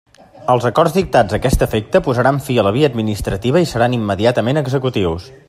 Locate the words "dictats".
0.95-1.35